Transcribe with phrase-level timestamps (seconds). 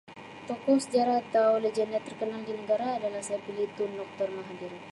[0.49, 4.73] Tokoh sejarah atau lagenda terkenal di negara adalah saya pilih Tun Dr Mahathir.